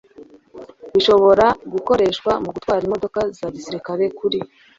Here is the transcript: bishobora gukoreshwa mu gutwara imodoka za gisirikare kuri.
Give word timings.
bishobora 0.93 1.45
gukoreshwa 1.73 2.31
mu 2.43 2.49
gutwara 2.55 2.81
imodoka 2.87 3.19
za 3.37 3.47
gisirikare 3.55 4.03
kuri. 4.19 4.39